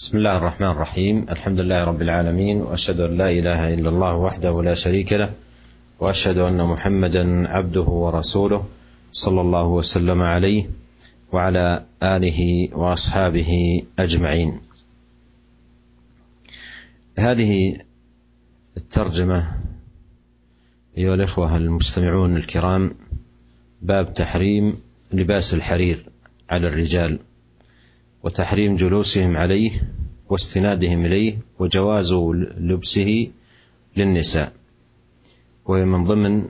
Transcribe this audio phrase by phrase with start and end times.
[0.00, 1.26] بسم الله الرحمن الرحيم.
[1.30, 5.30] الحمد لله رب العالمين وأشهد أن لا إله إلا الله وحده لا شريك له
[6.00, 8.64] وأشهد أن محمدا عبده ورسوله
[9.12, 10.70] صلى الله وسلم عليه
[11.32, 14.60] وعلى آله وأصحابه أجمعين.
[17.18, 17.76] هذه
[18.76, 19.52] الترجمة
[20.98, 22.94] أيها الإخوة المستمعون الكرام
[23.82, 24.80] باب تحريم
[25.12, 26.06] لباس الحرير
[26.50, 27.18] على الرجال.
[28.22, 29.70] وتحريم جلوسهم عليه
[30.28, 32.12] واستنادهم إليه وجواز
[32.58, 33.30] لبسه
[33.96, 34.52] للنساء.
[35.66, 36.48] وهي من ضمن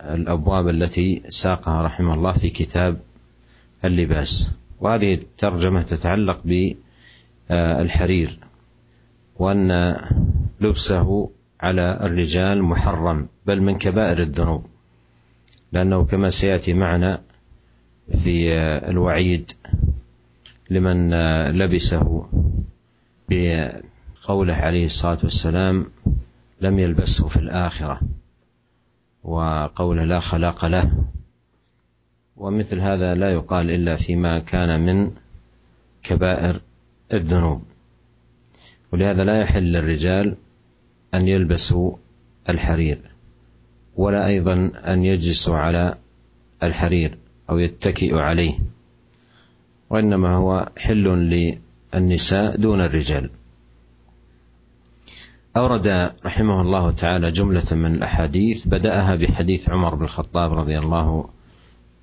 [0.00, 3.00] الأبواب التي ساقها رحمه الله في كتاب
[3.84, 4.50] اللباس.
[4.80, 6.40] وهذه الترجمة تتعلق
[7.50, 8.38] بالحرير
[9.36, 9.96] وأن
[10.60, 11.30] لبسه
[11.60, 14.66] على الرجال محرم بل من كبائر الذنوب
[15.72, 17.22] لأنه كما سيأتي معنا
[18.24, 18.52] في
[18.88, 19.52] الوعيد
[20.70, 21.10] لمن
[21.50, 22.26] لبسه
[23.28, 25.86] بقوله عليه الصلاة والسلام
[26.60, 28.00] لم يلبسه في الآخرة
[29.24, 31.04] وقوله لا خلاق له.
[32.36, 35.10] ومثل هذا لا يقال إلا فيما كان من
[36.02, 36.60] كبائر
[37.12, 37.62] الذنوب.
[38.92, 40.36] ولهذا لا يحل للرجال
[41.14, 41.96] أن يلبسوا
[42.48, 42.98] الحرير
[43.96, 45.94] ولا أيضا أن يجلسوا على
[46.62, 47.18] الحرير
[47.50, 48.58] أو يتكئوا عليه.
[49.94, 51.04] وإنما هو حل
[51.94, 53.30] للنساء دون الرجال.
[55.56, 61.28] أورد رحمه الله تعالى جملة من الأحاديث بدأها بحديث عمر بن الخطاب رضي الله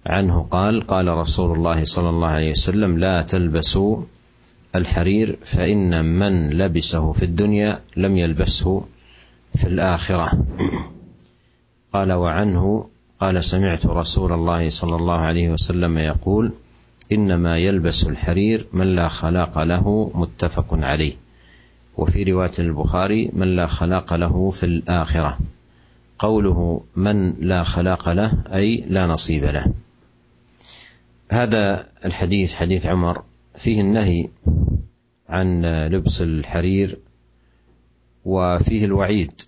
[0.05, 4.03] عنه قال قال رسول الله صلى الله عليه وسلم لا تلبسوا
[4.75, 8.85] الحرير فإن من لبسه في الدنيا لم يلبسه
[9.55, 10.45] في الآخرة.
[11.93, 12.89] قال وعنه
[13.19, 16.51] قال سمعت رسول الله صلى الله عليه وسلم يقول
[17.11, 21.13] إنما يلبس الحرير من لا خلاق له متفق عليه.
[21.97, 25.39] وفي رواية البخاري من لا خلاق له في الآخرة.
[26.19, 29.73] قوله من لا خلاق له أي لا نصيب له.
[31.31, 33.23] هذا الحديث حديث عمر
[33.55, 34.29] فيه النهي
[35.29, 36.97] عن لبس الحرير
[38.25, 39.41] وفيه الوعيد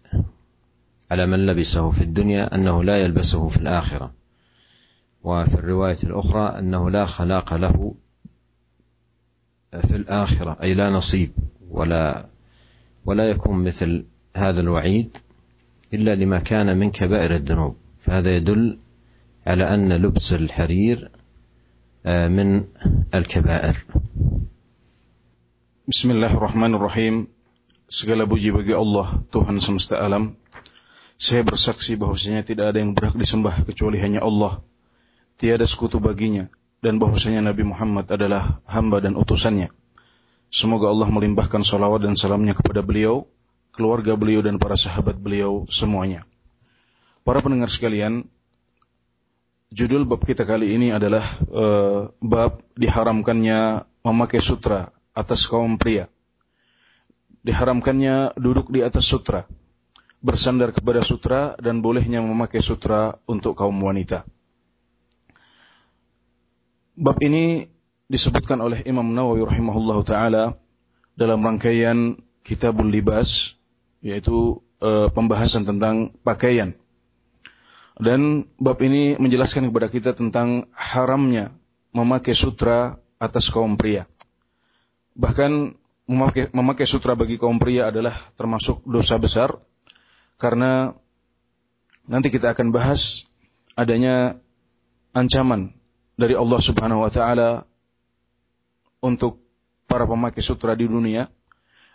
[1.11, 4.22] على من لبسه في الدنيا أنه لا يلبسه في الآخرة.
[5.23, 7.95] وفي الرواية الأخرى أنه لا خلاق له
[9.81, 11.31] في الآخرة أي لا نصيب
[11.69, 12.25] ولا
[13.05, 15.17] ولا يكون مثل هذا الوعيد
[15.93, 17.75] إلا لما كان من كبائر الذنوب.
[17.99, 18.77] فهذا يدل
[19.47, 21.11] على أن لبس الحرير
[22.05, 22.63] آه، من
[23.13, 23.85] الكبائر.
[25.87, 27.27] بسم الله الرحمن الرحيم.
[27.87, 30.35] Segala puji bagi Allah Tuhan semesta alam.
[31.15, 34.01] Saya bersaksi bahwasanya tidak ada yang berhak disembah kecuali
[35.43, 36.47] Tiada sekutu baginya
[36.79, 39.75] dan bahwasanya Nabi Muhammad adalah hamba dan utusannya.
[40.47, 43.27] Semoga Allah melimpahkan salawat dan salamnya kepada beliau,
[43.75, 46.23] keluarga beliau dan para sahabat beliau semuanya.
[47.27, 48.23] Para pendengar sekalian,
[49.67, 56.07] judul bab kita kali ini adalah uh, bab diharamkannya memakai sutra atas kaum pria.
[57.43, 59.43] Diharamkannya duduk di atas sutra,
[60.23, 64.23] bersandar kepada sutra dan bolehnya memakai sutra untuk kaum wanita.
[66.93, 67.65] Bab ini
[68.05, 70.43] disebutkan oleh Imam Nawawi rahimahullah taala
[71.17, 73.57] dalam rangkaian Kitabul Libas
[74.05, 76.77] yaitu e, pembahasan tentang pakaian.
[77.97, 81.57] Dan bab ini menjelaskan kepada kita tentang haramnya
[81.97, 84.05] memakai sutra atas kaum pria.
[85.17, 85.73] Bahkan
[86.05, 89.57] memakai, memakai sutra bagi kaum pria adalah termasuk dosa besar
[90.37, 90.93] karena
[92.05, 93.25] nanti kita akan bahas
[93.73, 94.37] adanya
[95.17, 95.73] ancaman
[96.13, 97.65] dari Allah Subhanahu wa taala
[99.03, 99.41] untuk
[99.89, 101.29] para pemakai sutra di dunia.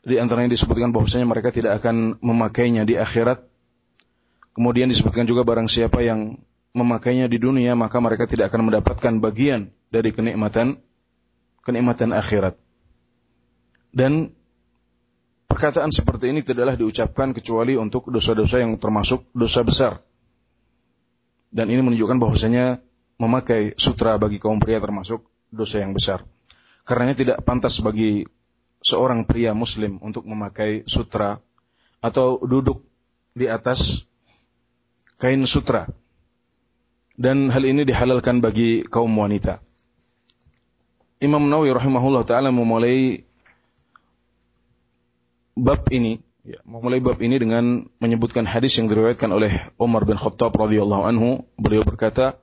[0.06, 3.42] Di antaranya disebutkan bahwasanya mereka tidak akan memakainya di akhirat.
[4.54, 6.38] Kemudian disebutkan juga barang siapa yang
[6.74, 10.78] memakainya di dunia maka mereka tidak akan mendapatkan bagian dari kenikmatan
[11.66, 12.54] kenikmatan akhirat.
[13.90, 14.32] Dan
[15.48, 19.92] perkataan seperti ini tidaklah diucapkan kecuali untuk dosa-dosa yang termasuk dosa besar.
[21.48, 22.84] Dan ini menunjukkan bahwasanya
[23.18, 26.22] memakai sutra bagi kaum pria termasuk dosa yang besar.
[26.86, 28.24] Karenanya tidak pantas bagi
[28.80, 31.42] seorang pria muslim untuk memakai sutra
[31.98, 32.86] atau duduk
[33.34, 34.06] di atas
[35.18, 35.90] kain sutra.
[37.18, 39.58] Dan hal ini dihalalkan bagi kaum wanita.
[41.18, 43.26] Imam Nawawi rahimahullah taala memulai
[45.58, 50.54] bab ini ya, memulai bab ini dengan menyebutkan hadis yang diriwayatkan oleh Umar bin Khattab
[50.54, 52.38] radhiyallahu anhu beliau berkata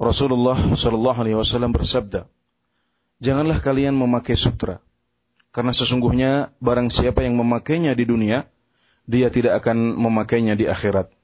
[0.00, 2.26] Rasulullah Shallallahu alaihi wasallam bersabda
[3.22, 4.82] Janganlah kalian memakai sutra
[5.54, 8.50] karena sesungguhnya barang siapa yang memakainya di dunia,
[9.06, 11.14] dia tidak akan memakainya di akhirat.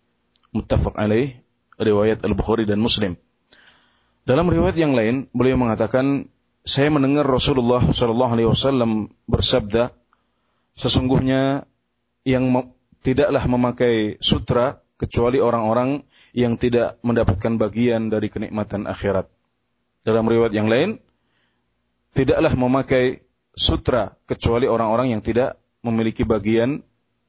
[0.55, 1.43] Muttafaq alaih,
[1.75, 3.19] riwayat Al-Bukhari dan Muslim.
[4.23, 6.31] Dalam riwayat yang lain, beliau mengatakan,
[6.63, 9.91] saya mendengar Rasulullah Shallallahu Alaihi Wasallam bersabda,
[10.79, 11.67] sesungguhnya
[12.23, 12.71] yang
[13.03, 19.27] tidaklah memakai sutra kecuali orang-orang yang tidak mendapatkan bagian dari kenikmatan akhirat.
[20.07, 21.03] Dalam riwayat yang lain,
[22.15, 26.83] tidaklah memakai sutra kecuali orang-orang yang tidak memiliki bagian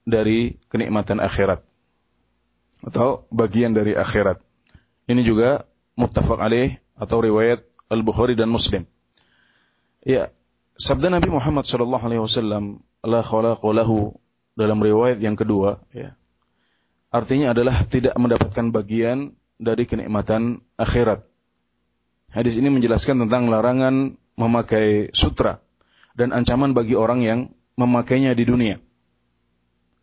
[0.05, 1.61] dari kenikmatan akhirat
[2.81, 4.41] atau bagian dari akhirat.
[5.05, 5.65] Ini juga
[5.97, 8.87] muttafaq alaih atau riwayat Al-Bukhari dan Muslim.
[10.01, 10.33] Ya,
[10.79, 14.17] sabda Nabi Muhammad sallallahu alaihi wasallam, la lahu
[14.57, 16.17] dalam riwayat yang kedua, ya.
[17.11, 21.27] Artinya adalah tidak mendapatkan bagian dari kenikmatan akhirat.
[22.31, 25.59] Hadis ini menjelaskan tentang larangan memakai sutra
[26.15, 27.39] dan ancaman bagi orang yang
[27.75, 28.79] memakainya di dunia.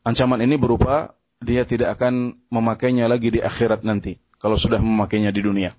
[0.04, 5.40] Ancaman ini berupa dia tidak akan memakainya lagi di akhirat nanti kalau sudah memakainya di
[5.40, 5.72] dunia.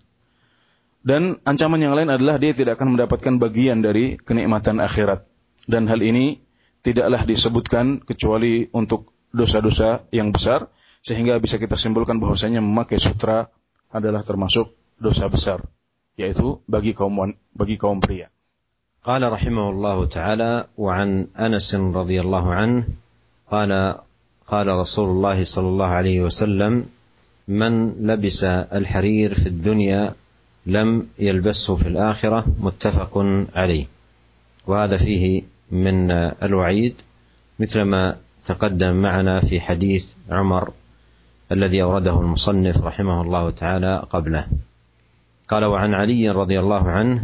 [0.99, 5.29] Dan ancaman yang lain adalah dia tidak akan mendapatkan bagian dari kenikmatan akhirat.
[5.69, 6.41] Dan hal ini
[6.81, 10.73] tidaklah disebutkan kecuali untuk dosa-dosa yang besar
[11.04, 13.52] sehingga bisa kita simpulkan bahwasanya memakai sutra
[13.92, 15.60] adalah termasuk dosa besar
[16.14, 18.30] yaitu bagi kaum bagi kaum pria.
[19.04, 22.88] قال رحمه الله تعالى وعن انس رضي الله عنه
[23.52, 24.00] قال
[24.48, 26.88] قال رسول الله صلى الله عليه وسلم
[27.48, 30.14] من لبس الحرير في الدنيا
[30.66, 33.12] لم يلبسه في الاخره متفق
[33.52, 33.86] عليه
[34.66, 36.10] وهذا فيه من
[36.40, 36.94] الوعيد
[37.60, 38.16] مثل ما
[38.46, 40.72] تقدم معنا في حديث عمر
[41.51, 44.47] الذي أورده المصنف رحمه الله تعالى قبله.
[45.49, 47.23] قال وعن علي رضي الله عنه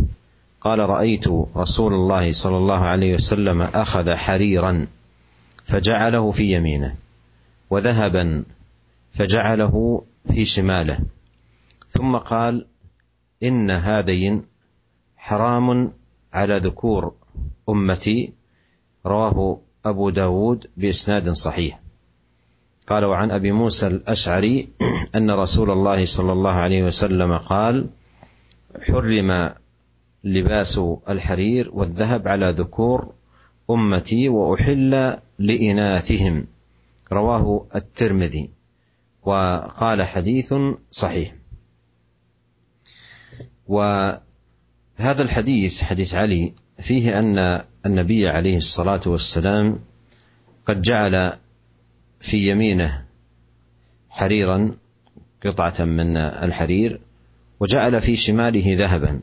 [0.61, 1.27] قال رأيت
[1.57, 4.87] رسول الله صلى الله عليه وسلم أخذ حريرا
[5.63, 6.95] فجعله في يمينه
[7.69, 8.43] وذهبا
[9.11, 10.99] فجعله في شماله
[11.89, 12.65] ثم قال
[13.43, 14.43] إن هذين
[15.17, 15.91] حرام
[16.33, 17.13] على ذكور
[17.69, 18.33] أمتي
[19.05, 21.79] رواه أبو داود بإسناد صحيح.
[22.87, 24.69] قال وعن أبي موسى الأشعري
[25.15, 27.89] أن رسول الله صلى الله عليه وسلم قال
[28.81, 29.53] حرم
[30.23, 33.13] لباس الحرير والذهب على ذكور
[33.69, 36.47] أمتي وأحل لإناثهم
[37.11, 38.49] رواه الترمذي
[39.23, 40.53] وقال حديث
[40.91, 41.35] صحيح.
[43.67, 44.21] وهذا
[44.99, 49.79] الحديث حديث علي فيه أن النبي عليه الصلاة والسلام
[50.67, 51.37] قد جعل
[52.25, 53.05] في يمينه
[54.09, 54.77] حريرا
[55.45, 56.99] قطعة من الحرير
[57.59, 59.19] وجعل في شماله ذهبا.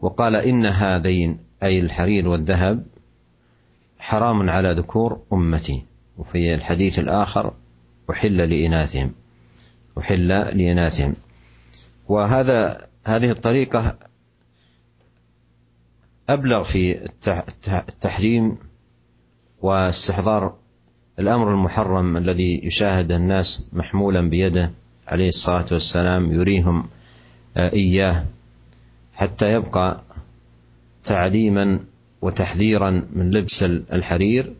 [0.00, 2.86] وقال إن هذين أي الحرير والذهب
[3.98, 5.82] حرام على ذكور أمتي.
[6.18, 7.54] وفي الحديث الآخر
[8.10, 9.14] أحل لإناثهم.
[9.98, 11.14] أحل لإناثهم.
[12.08, 13.98] وهذا هذه الطريقة
[16.28, 17.08] أبلغ في
[17.88, 18.56] التحريم
[19.62, 20.61] واستحضار
[21.22, 24.70] الأمر المحرم الذي يشاهد الناس محمولا بيده
[25.08, 26.88] عليه الصلاة والسلام يريهم
[27.56, 28.24] إياه
[29.14, 30.00] حتى يبقى
[31.04, 31.80] تعليما
[32.22, 34.52] وتحذيرا من لبس الحرير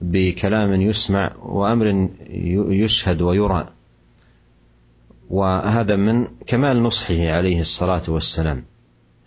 [0.00, 2.08] بكلام يسمع وأمر
[2.70, 3.68] يشهد ويرى.
[5.30, 8.64] وهذا من كمال نصحه عليه الصلاة والسلام.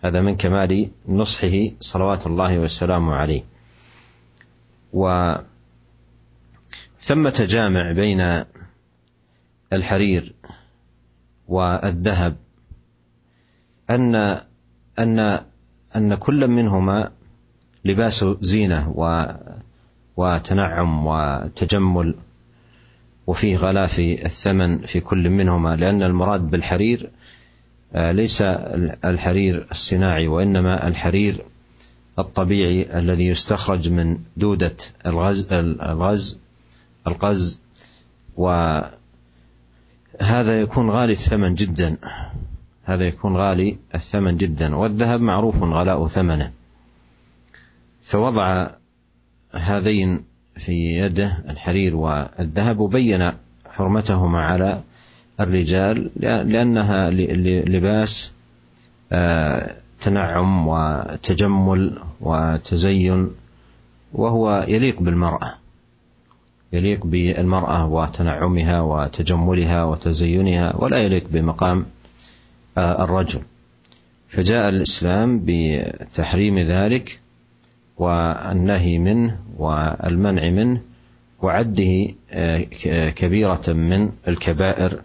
[0.04, 3.42] هذا من كمال نصحه صلوات الله وسلامه عليه.
[7.00, 8.44] وثمة جامع بين
[9.72, 10.34] الحرير
[11.48, 12.36] والذهب
[13.90, 14.14] أن
[14.98, 15.40] أن
[15.96, 17.10] أن كل منهما
[17.84, 19.24] لباس زينة و
[20.16, 22.14] وتنعم وتجمل
[23.26, 27.10] وفيه غلاء في الثمن في كل منهما لأن المراد بالحرير
[27.94, 28.42] آه، ليس
[29.04, 31.44] الحرير الصناعي وإنما الحرير
[32.18, 34.76] الطبيعي الذي يستخرج من دودة
[35.06, 36.40] الغز الغز
[37.08, 37.60] القز
[38.36, 38.90] وهذا
[40.60, 41.96] يكون غالي الثمن جدا.
[42.84, 44.76] هذا يكون غالي الثمن جدا.
[44.76, 46.52] والذهب معروف غلاء ثمنه.
[48.02, 48.70] فوضع
[49.52, 50.24] هذين
[50.56, 53.32] في يده الحرير والذهب وبين
[53.70, 54.82] حرمتهما على
[55.40, 58.32] الرجال لأنها لباس
[59.12, 63.30] آه، تنعم وتجمل وتزين
[64.12, 65.57] وهو يليق بالمرأة.
[66.72, 71.86] يليق بالمرأة وتنعمها وتجملها وتزينها ولا يليق بمقام
[72.78, 73.42] الرجل
[74.28, 77.20] فجاء الإسلام بتحريم ذلك
[77.96, 80.80] والنهي منه والمنع منه
[81.42, 81.92] وعده
[83.16, 85.02] كبيرة من الكبائر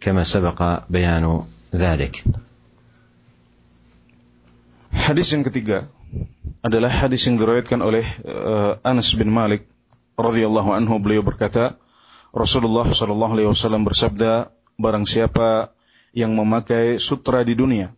[0.00, 1.42] كما سبق بيان
[1.74, 2.24] ذلك.
[5.06, 5.86] Yang ketiga
[6.64, 8.02] adalah hadis yang diriwayatkan oleh
[8.82, 9.68] Anas bin Malik
[10.16, 11.76] radhiyallahu anhu beliau berkata
[12.32, 15.72] Rasulullah sallallahu alaihi wasallam bersabda barang siapa
[16.16, 17.96] yang memakai sutra di dunia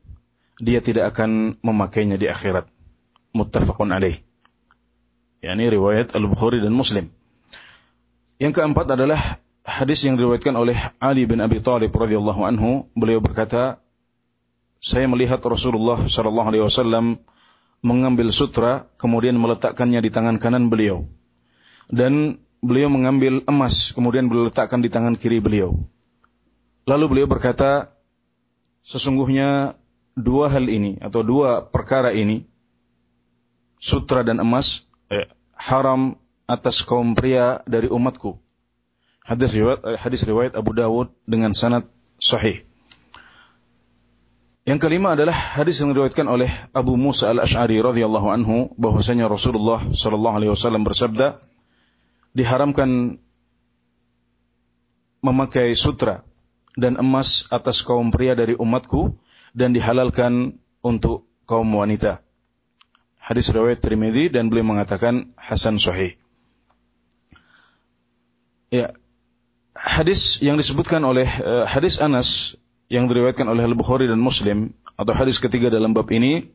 [0.58, 2.66] dia tidak akan memakainya di akhirat.
[3.30, 4.18] Muttafaqun alaih.
[5.38, 7.14] Yakni riwayat Al-Bukhari dan Muslim.
[8.42, 12.90] Yang keempat adalah hadis yang diriwayatkan oleh Ali bin Abi Thalib radhiyallahu anhu.
[12.98, 13.78] Beliau berkata
[14.82, 17.22] saya melihat Rasulullah sallallahu alaihi wasallam
[17.82, 21.06] mengambil sutra kemudian meletakkannya di tangan kanan beliau
[21.88, 25.76] dan beliau mengambil emas kemudian beliau letakkan di tangan kiri beliau.
[26.88, 27.92] Lalu beliau berkata
[28.84, 29.76] sesungguhnya
[30.16, 32.48] dua hal ini atau dua perkara ini
[33.78, 36.18] sutra dan emas eh, haram
[36.48, 38.40] atas kaum pria dari umatku.
[39.22, 41.84] Hadis riwayat hadis riwayat Abu Dawud dengan sanad
[42.16, 42.64] sahih.
[44.64, 50.36] Yang kelima adalah hadis yang diriwayatkan oleh Abu Musa al-Ash'ari radhiyallahu anhu bahwasanya Rasulullah sallallahu
[50.36, 51.40] alaihi wasallam bersabda
[52.36, 53.20] diharamkan
[55.20, 56.22] memakai sutra
[56.78, 59.18] dan emas atas kaum pria dari umatku
[59.56, 62.22] dan dihalalkan untuk kaum wanita.
[63.18, 66.16] Hadis riwayat Tirmidzi dan beliau mengatakan hasan sahih.
[68.68, 68.96] Ya,
[69.72, 75.40] hadis yang disebutkan oleh uh, hadis Anas yang diriwayatkan oleh Al-Bukhari dan Muslim atau hadis
[75.40, 76.52] ketiga dalam bab ini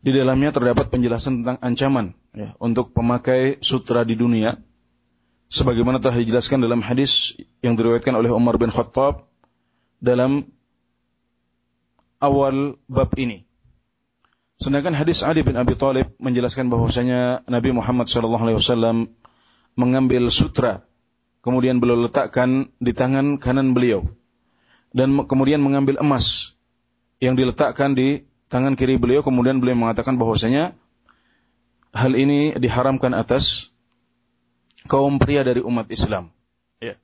[0.00, 2.06] di dalamnya terdapat penjelasan tentang ancaman
[2.36, 4.56] ya, untuk pemakai sutra di dunia
[5.46, 9.26] sebagaimana telah dijelaskan dalam hadis yang diriwayatkan oleh Umar bin Khattab
[10.02, 10.50] dalam
[12.18, 13.46] awal bab ini.
[14.56, 19.12] Sedangkan hadis Ali bin Abi Thalib menjelaskan bahwasanya Nabi Muhammad SAW
[19.76, 20.88] mengambil sutra
[21.44, 24.08] kemudian beliau letakkan di tangan kanan beliau
[24.96, 26.56] dan kemudian mengambil emas
[27.20, 30.72] yang diletakkan di tangan kiri beliau kemudian beliau mengatakan bahwasanya
[31.92, 33.75] hal ini diharamkan atas
[34.88, 36.32] kaum pria dari umat Islam.
[36.80, 36.96] Ya.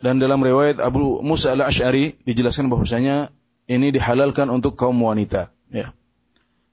[0.00, 3.34] Dan dalam riwayat Abu Musa al-Ash'ari dijelaskan bahwasanya
[3.70, 5.52] ini dihalalkan untuk kaum wanita.
[5.70, 5.94] Ya.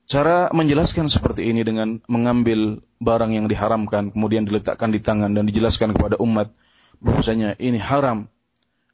[0.08, 5.92] Cara menjelaskan seperti ini dengan mengambil barang yang diharamkan kemudian diletakkan di tangan dan dijelaskan
[5.92, 6.56] kepada umat
[7.04, 8.32] bahwasanya ini haram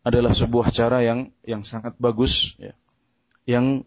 [0.04, 2.74] adalah sebuah cara yang yang sangat bagus ya,
[3.46, 3.86] yang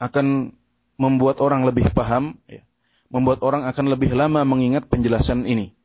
[0.00, 0.56] akan
[0.96, 2.64] membuat orang lebih paham ya,
[3.12, 5.75] membuat orang akan lebih lama mengingat penjelasan ini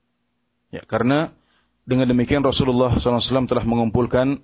[0.72, 1.36] ya karena
[1.84, 4.40] dengan demikian Rasulullah SAW telah mengumpulkan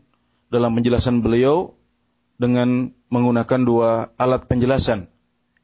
[0.52, 1.76] dalam penjelasan beliau
[2.38, 5.10] dengan menggunakan dua alat penjelasan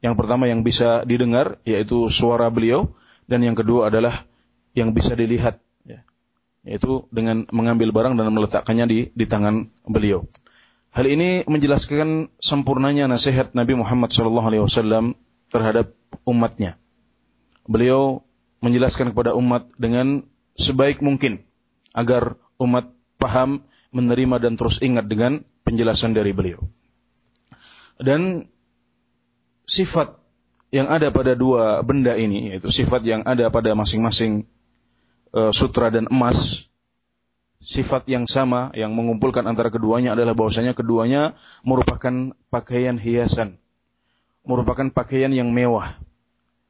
[0.02, 2.92] yang pertama yang bisa didengar yaitu suara beliau
[3.30, 4.26] dan yang kedua adalah
[4.74, 5.64] yang bisa dilihat
[6.64, 10.24] yaitu dengan mengambil barang dan meletakkannya di di tangan beliau.
[10.96, 15.12] Hal ini menjelaskan sempurnanya nasihat Nabi Muhammad SAW
[15.52, 15.92] terhadap
[16.24, 16.80] umatnya.
[17.68, 18.24] Beliau
[18.64, 21.42] menjelaskan kepada umat dengan sebaik mungkin
[21.94, 23.62] agar umat paham,
[23.94, 26.66] menerima dan terus ingat dengan penjelasan dari beliau.
[27.98, 28.50] Dan
[29.64, 30.18] sifat
[30.74, 34.50] yang ada pada dua benda ini, yaitu sifat yang ada pada masing-masing
[35.34, 36.70] Eh, sutra dan emas
[37.58, 41.34] sifat yang sama yang mengumpulkan antara keduanya adalah bahwasanya keduanya
[41.66, 43.58] merupakan pakaian hiasan
[44.46, 45.98] merupakan pakaian yang mewah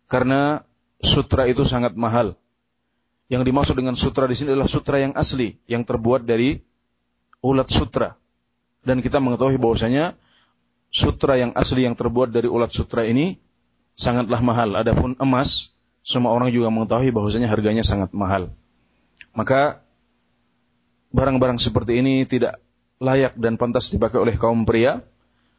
[0.09, 0.65] karena
[1.05, 2.41] sutra itu sangat mahal
[3.33, 6.61] yang dimaksud dengan sutra di sini adalah sutra yang asli yang terbuat dari
[7.41, 8.17] ulat sutra
[8.85, 10.17] dan kita mengetahui bahwasanya
[10.93, 13.41] sutra yang asli yang terbuat dari ulat sutra ini
[13.97, 18.53] sangatlah mahal adapun emas semua orang juga mengetahui bahwasanya harganya sangat mahal.
[19.33, 19.81] Maka
[21.17, 22.61] barang-barang seperti ini tidak
[23.01, 25.01] layak dan pantas dipakai oleh kaum pria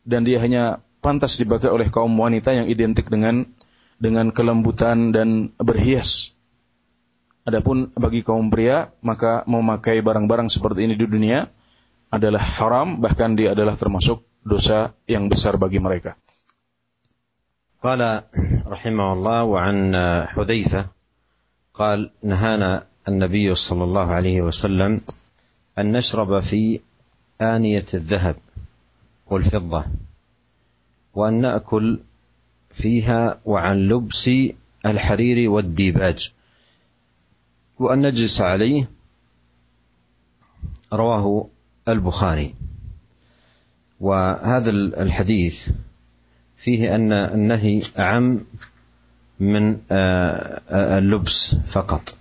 [0.06, 3.50] dan dia hanya pantas dipakai oleh kaum wanita yang identik dengan
[3.98, 6.35] dengan kelembutan dan berhias.
[7.49, 11.49] Adapun bagi kaum pria maka memakai barang-barang seperti ini di dunia
[12.13, 16.17] adalah haram bahkan dia adalah termasuk dosa yang besar bagi mereka.
[17.81, 17.97] قال
[18.69, 19.77] رحمه الله وعن
[20.37, 20.83] حذيفه
[21.73, 25.01] قال نهانا النبي صلى الله عليه وسلم
[25.81, 26.81] ان نشرب في
[27.41, 28.37] انيه الذهب
[29.33, 29.85] والفضه
[31.15, 32.01] وان ناكل
[32.71, 34.31] فيها وعن لبس
[34.87, 36.33] الحرير والديباج
[37.80, 38.90] وأن نجلس عليه
[40.94, 41.48] رواه
[41.88, 42.54] البخاري.
[44.00, 45.70] وهذا الحديث
[46.58, 48.40] فيه أن النهي أعم
[49.40, 49.78] من
[50.72, 52.18] اللبس فقط.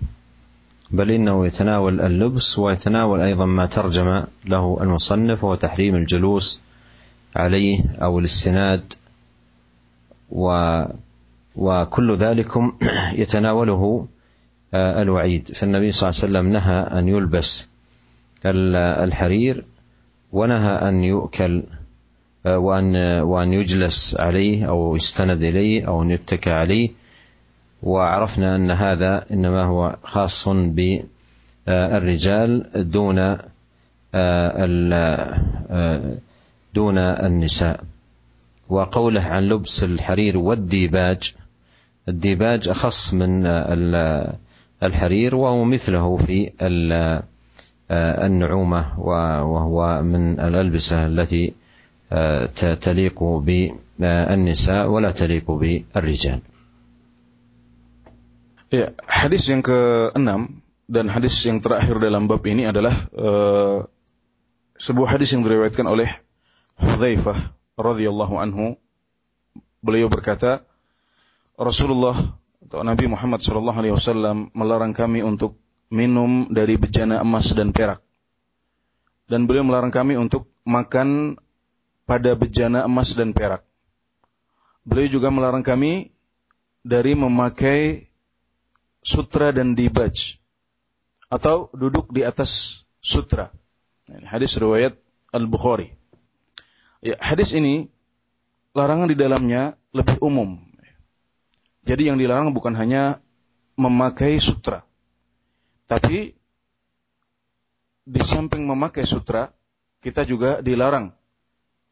[0.91, 6.61] بل إنه يتناول اللبس ويتناول أيضا ما ترجم له المصنف وهو تحريم الجلوس
[7.37, 8.93] عليه أو الاستناد
[10.31, 10.83] و
[11.57, 12.79] وكل ذلكم
[13.13, 14.07] يتناوله
[14.75, 15.51] الوعيد.
[15.55, 17.69] فالنبي صلى الله عليه وسلم نهى أن يلبس
[18.47, 19.65] الحرير
[20.33, 21.63] ونهى أن يؤكل
[22.47, 26.91] وأن وأن يجلس عليه أو يستند إليه أو أن يتكى عليه.
[27.83, 31.11] وعرفنا أن هذا إنما هو خاص بالرجال
[32.75, 33.39] دون
[36.75, 37.81] دون النساء.
[38.69, 41.35] وقوله عن لبس الحرير والديباج
[42.09, 43.47] الديباج أخص من
[44.84, 46.52] الحرير وهو مثله في
[48.26, 51.54] النعومه وهو من الالبسه التي
[52.82, 56.42] تليق بالنساء ولا تليق بالرجال
[58.70, 63.90] Ya, hadis yang ke-6 dan hadis yang terakhir dalam bab ini adalah uh,
[64.78, 66.06] sebuah hadis yang diriwayatkan oleh
[66.78, 67.50] Hudzaifah
[67.82, 68.78] radhiyallahu anhu.
[69.82, 70.62] Beliau berkata,
[71.58, 72.14] Rasulullah
[72.65, 75.61] atau Nabi Muhammad sallallahu alaihi wasallam melarang kami untuk
[75.93, 78.01] minum dari bejana emas dan perak.
[79.29, 81.41] Dan beliau melarang kami untuk makan
[82.09, 83.65] pada bejana emas dan perak.
[84.85, 86.13] Beliau juga melarang kami
[86.85, 88.13] dari memakai
[89.01, 90.41] sutra dan dibaj
[91.33, 93.53] atau duduk di atas sutra.
[94.09, 95.01] Hadis riwayat
[95.33, 95.97] Al-Bukhari.
[97.01, 97.89] Ya, hadis ini
[98.77, 100.61] larangan di dalamnya lebih umum.
[101.85, 103.21] Jadi yang dilarang bukan hanya
[103.77, 104.89] memakai sutra.
[105.85, 106.33] Tapi
[108.05, 109.53] di samping memakai sutra,
[110.01, 111.13] kita juga dilarang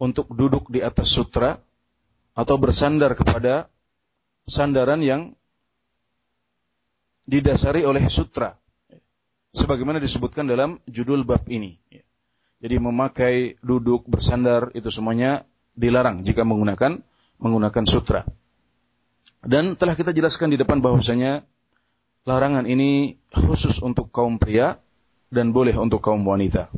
[0.01, 1.61] untuk duduk di atas sutra
[2.33, 3.69] atau bersandar kepada
[4.49, 5.37] sandaran yang
[7.29, 8.57] didasari oleh sutra.
[9.53, 11.77] Sebagaimana disebutkan dalam judul bab ini.
[12.63, 15.45] Jadi memakai, duduk, bersandar itu semuanya
[15.77, 17.05] dilarang jika menggunakan
[17.37, 18.25] menggunakan sutra.
[19.43, 21.43] Dan telah kita jelaskan di depan bahwasanya
[22.23, 24.79] larangan ini khusus untuk kaum pria
[25.33, 26.71] dan boleh untuk kaum wanita.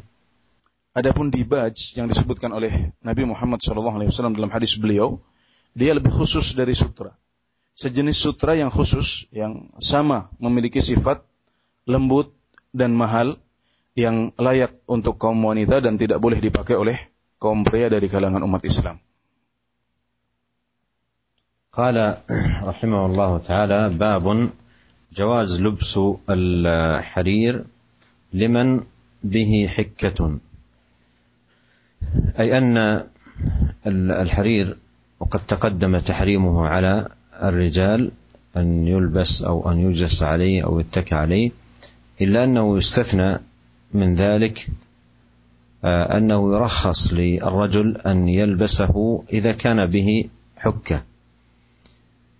[0.95, 3.99] Adapun dibaj yang disebutkan oleh Nabi Muhammad SAW
[4.33, 5.19] dalam hadis beliau,
[5.75, 7.13] dia lebih khusus dari sutra
[7.75, 11.27] sejenis sutra yang khusus yang sama memiliki sifat
[11.91, 12.31] lembut
[12.71, 13.39] dan mahal
[13.95, 16.97] yang layak untuk kaum wanita dan tidak boleh dipakai oleh
[17.39, 18.99] kaum pria dari kalangan umat Islam.
[21.77, 22.15] قال
[22.71, 24.51] رحمه الله تعالى باب
[25.17, 27.65] جواز لبس الحرير
[28.33, 28.81] لمن
[29.25, 30.39] به حكة.
[32.39, 33.05] أي أن
[33.87, 34.77] الحرير
[35.21, 37.09] وقد تقدم تحريمه على
[37.43, 38.11] الرجال
[38.57, 41.51] أن يلبس أو أن يجلس عليه أو يتكى عليه
[42.21, 43.39] إلا أنه يستثنى
[43.95, 44.67] من ذلك
[45.85, 51.14] آه، أنه يرخص للرجل أن يلبسه إذا كان به حكة.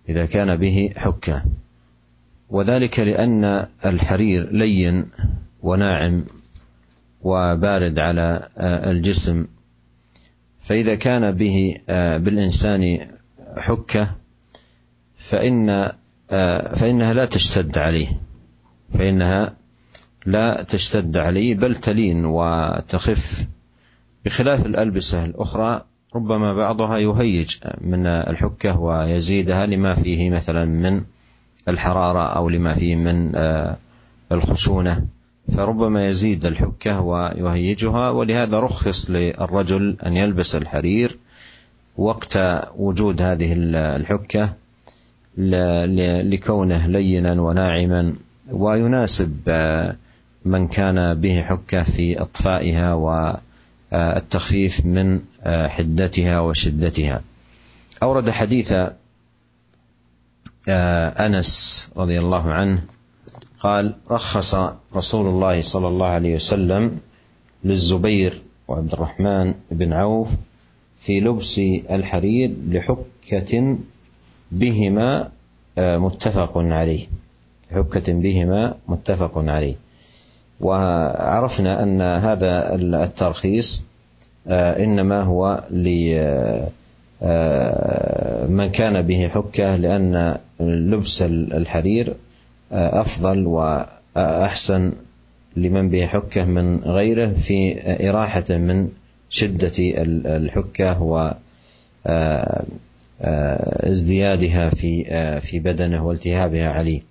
[0.09, 1.43] إذا كان به حكة
[2.49, 5.05] وذلك لأن الحرير لين
[5.61, 6.25] وناعم
[7.21, 9.47] وبارد على آه، الجسم.
[10.61, 13.07] فإذا كان به آه، بالإنسان
[13.57, 14.11] حكة
[15.17, 15.91] فإن
[16.31, 18.21] آه، فإنها لا تشتد عليه.
[18.93, 19.55] فإنها
[20.25, 23.47] لا تشتد عليه بل تلين وتخف.
[24.25, 31.01] بخلاف الألبسة الأخرى ربما بعضها يهيج من الحكة ويزيدها لما فيه مثلا من
[31.67, 33.77] الحرارة أو لما فيه من آه،
[34.31, 35.05] الخشونة.
[35.51, 41.17] فربما يزيد الحكة ويهيجها ولهذا رخص للرجل أن يلبس الحرير
[41.97, 42.39] وقت
[42.75, 44.53] وجود هذه الحكة
[46.23, 48.13] لكونه لينا وناعما
[48.51, 49.95] ويناسب آه،
[50.45, 52.93] من كان به حكة في إطفائها
[53.91, 57.21] والتخفيف من آه، حدتها وشدتها.
[58.03, 58.73] أورد حديث
[60.69, 62.81] آه، أنس رضي الله عنه
[63.59, 64.55] قال رخص
[64.95, 66.99] رسول الله صلى الله عليه وسلم
[67.63, 70.35] للزبير وعبد الرحمن بن عوف
[70.97, 73.77] في لبس الحرير لحكة
[74.51, 75.31] بهما
[75.77, 77.07] آه، متفق عليه.
[77.71, 79.75] حكة بهما متفق عليه.
[80.61, 83.83] وعرفنا أن هذا الترخيص
[84.47, 86.69] آه، إنما هو لمن
[87.23, 92.13] آه، كان به حكة لأن لبس الحرير
[92.71, 94.91] أفضل وأحسن
[95.55, 98.89] لمن به حكة من غيره في إراحة من
[99.29, 101.33] شدة الحكة و
[103.83, 105.03] ازديادها في
[105.41, 107.01] في بدنه والتهابها عليه.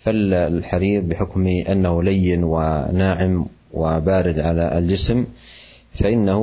[0.00, 5.26] فالحرير بحكم أنه لين وناعم وبارد على الجسم
[5.92, 6.40] فإنه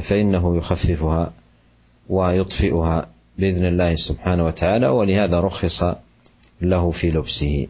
[0.00, 1.32] فإنه يخففها
[2.08, 3.06] ويطفئها
[3.38, 5.84] بإذن الله سبحانه وتعالى ولهذا رخص
[6.60, 7.68] له في لبسه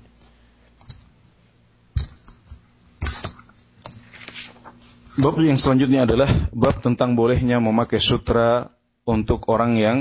[5.18, 8.70] Bab yang selanjutnya adalah bab tentang bolehnya memakai sutra
[9.02, 9.98] untuk orang yang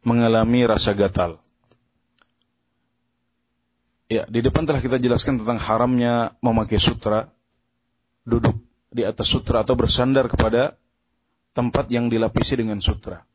[0.00, 1.44] mengalami rasa gatal.
[4.08, 7.28] Ya, di depan telah kita jelaskan tentang haramnya memakai sutra,
[8.24, 8.56] duduk
[8.88, 10.80] di atas sutra atau bersandar kepada
[11.52, 13.28] tempat yang dilapisi dengan sutra.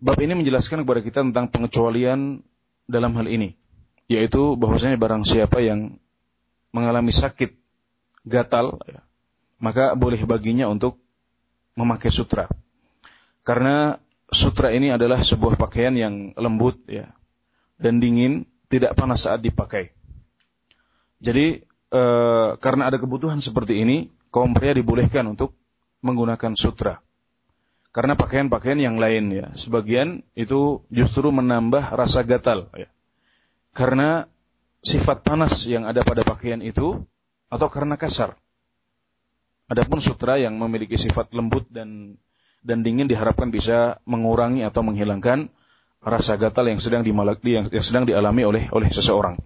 [0.00, 2.40] Bab ini menjelaskan kepada kita tentang pengecualian
[2.88, 3.52] dalam hal ini,
[4.08, 6.00] yaitu bahwasanya barang siapa yang
[6.72, 7.52] mengalami sakit
[8.24, 9.04] gatal, ya,
[9.60, 10.96] maka boleh baginya untuk
[11.76, 12.48] memakai sutra.
[13.44, 14.00] Karena
[14.32, 17.12] sutra ini adalah sebuah pakaian yang lembut ya
[17.76, 19.90] dan dingin, tidak panas saat dipakai.
[21.18, 22.02] Jadi e,
[22.56, 25.58] karena ada kebutuhan seperti ini, kaum pria dibolehkan untuk
[26.00, 27.02] menggunakan sutra.
[27.90, 32.86] Karena pakaian-pakaian yang lain ya, sebagian itu justru menambah rasa gatal ya.
[33.74, 34.30] Karena
[34.80, 37.02] sifat panas yang ada pada pakaian itu
[37.50, 38.38] atau karena kasar.
[39.66, 42.18] Adapun sutra yang memiliki sifat lembut dan
[42.62, 45.50] dan dingin diharapkan bisa mengurangi atau menghilangkan
[46.00, 49.36] rasa gatal yang sedang dimalaki yang, yang sedang dialami oleh oleh seseorang.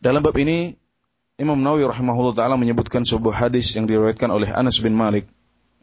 [0.00, 0.74] Dalam bab ini
[1.40, 5.28] Imam Nawawi rahimahullah taala menyebutkan sebuah hadis yang diriwayatkan oleh Anas bin Malik.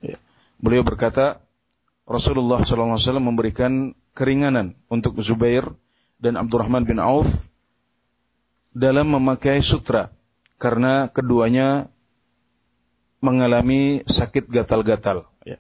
[0.02, 0.18] Ya.
[0.62, 1.42] Beliau berkata,
[2.10, 5.70] Rasulullah SAW memberikan keringanan untuk Zubair
[6.18, 7.50] dan Abdurrahman bin Auf
[8.74, 10.14] dalam memakai sutra
[10.62, 11.90] karena keduanya
[13.20, 15.28] mengalami sakit gatal-gatal.
[15.44, 15.60] Ya.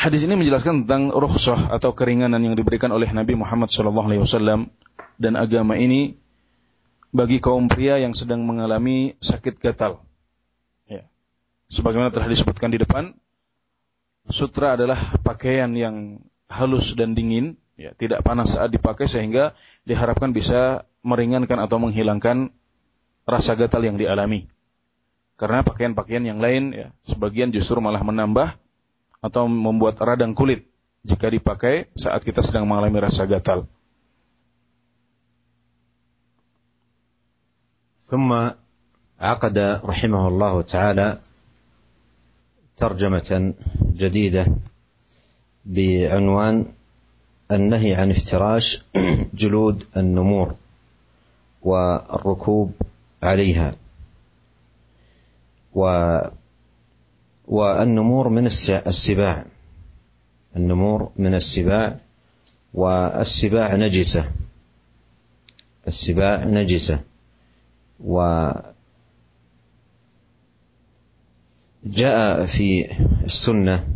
[0.00, 4.72] Hadis ini menjelaskan tentang rukhsah atau keringanan yang diberikan oleh Nabi Muhammad SAW
[5.20, 6.16] dan agama ini
[7.12, 10.00] bagi kaum pria yang sedang mengalami sakit gatal.
[10.88, 11.04] Ya.
[11.68, 13.12] Sebagaimana telah disebutkan di depan,
[14.32, 19.52] sutra adalah pakaian yang halus dan dingin, ya, tidak panas saat dipakai sehingga
[19.84, 22.48] diharapkan bisa meringankan atau menghilangkan
[23.28, 24.48] rasa gatal yang dialami.
[25.36, 28.56] Karena pakaian-pakaian yang lain ya, sebagian justru malah menambah
[29.19, 30.69] atau membuat radang kulit
[31.05, 33.65] jika dipakai saat kita sedang mengalami rasa gatal.
[38.05, 38.29] ثم
[39.17, 41.07] عقد رحمه الله تعالى
[42.77, 44.45] ترجمة جديدة
[45.65, 46.65] بعنوان
[47.51, 48.85] النهي عن افتراش
[49.33, 50.55] جلود النمور
[51.61, 52.71] والركوب
[53.23, 53.75] عليها
[55.73, 55.81] و
[57.50, 58.46] والنمور من
[58.86, 59.44] السباع.
[60.56, 61.96] النمور من السباع
[62.74, 64.24] والسباع نجسة.
[65.88, 67.00] السباع نجسة.
[68.00, 68.16] و
[71.84, 72.86] جاء في
[73.24, 73.86] السنة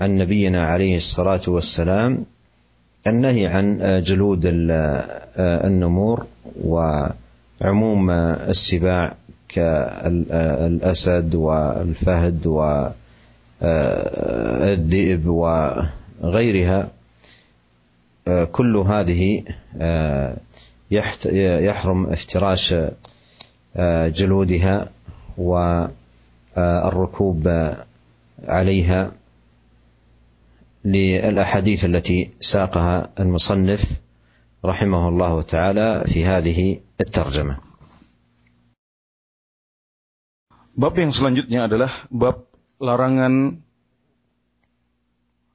[0.00, 2.24] عن نبينا عليه الصلاة والسلام
[3.06, 4.42] النهي عن جلود
[5.36, 6.26] النمور
[6.64, 9.14] وعموم السباع
[9.56, 12.46] كالأسد والفهد
[13.60, 16.88] والذئب وغيرها
[18.52, 19.42] كل هذه
[20.90, 22.74] يحرم افتراش
[24.18, 24.88] جلودها
[25.38, 27.48] والركوب
[28.44, 29.12] عليها
[30.84, 33.90] للأحاديث التي ساقها المصنف
[34.64, 37.56] رحمه الله تعالى في هذه الترجمة.
[40.76, 43.64] Bab yang selanjutnya adalah bab larangan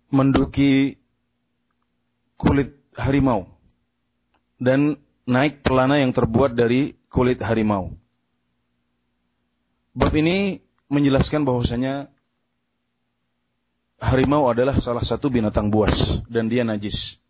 [0.09, 0.97] menduki
[2.41, 3.45] kulit harimau
[4.57, 4.97] dan
[5.29, 7.93] naik pelana yang terbuat dari kulit harimau.
[9.93, 10.57] Bab ini
[10.89, 12.09] menjelaskan bahwasanya
[14.01, 17.21] harimau adalah salah satu binatang buas dan dia najis.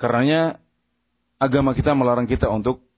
[0.00, 0.56] Karenanya
[1.36, 2.88] agama kita melarang kita untuk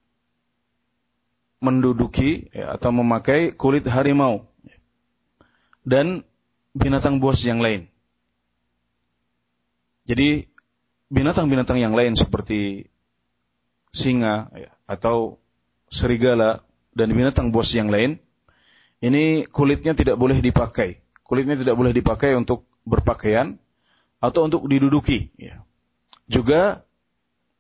[1.65, 4.45] menduduki ya, atau memakai kulit harimau
[5.89, 6.29] dan
[6.77, 7.89] binatang buas yang lain.
[10.05, 10.45] Jadi
[11.09, 12.93] binatang-binatang yang lain seperti
[13.89, 15.41] singa ya, atau
[15.89, 16.61] serigala
[16.93, 18.21] dan binatang buas yang lain
[19.01, 21.01] ini kulitnya tidak boleh dipakai.
[21.25, 23.57] Kulitnya tidak boleh dipakai untuk berpakaian
[24.21, 25.33] atau untuk diduduki.
[25.37, 25.65] Ya.
[26.29, 26.85] Juga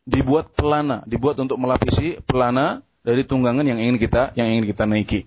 [0.04, 5.25] dibuat pelana, dibuat untuk melapisi pelana dari tunggangan yang ingin kita yang ingin kita naiki.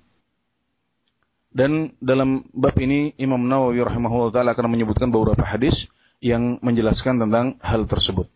[1.53, 5.93] Dan dalam bab ini Imam Nawawi rahimahullah taala akan menyebutkan beberapa hadis
[6.25, 8.31] yang menjelaskan tentang hal tersebut.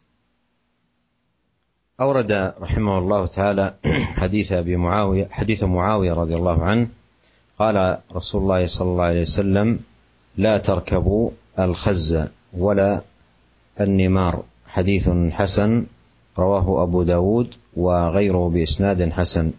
[1.96, 3.74] أورد رحمه الله تعالى
[4.20, 6.86] حديث أبي معاوية حديث معاوية رضي الله عنه
[7.56, 9.68] قال رسول الله صلى الله عليه وسلم
[10.36, 13.00] لا تركبوا الخز ولا
[13.80, 15.86] النمار حديث حسن
[16.39, 19.51] رواه أبو داود وغيره بإسناد حسن.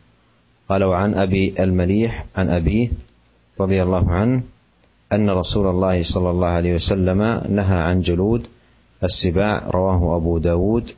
[0.69, 2.91] قالوا عن أبي المليح عن أبيه
[3.61, 4.43] رضي الله عنه
[5.13, 8.47] أن رسول الله صلى الله عليه وسلم نهى عن جلود
[9.05, 10.93] السباع رواه أبو داود